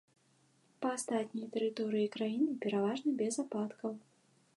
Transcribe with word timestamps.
Па 0.85 0.93
астатняй 0.99 1.45
тэрыторыі 1.55 2.07
краіны 2.15 2.51
пераважна 2.65 3.09
без 3.21 3.39
ападкаў. 3.45 3.93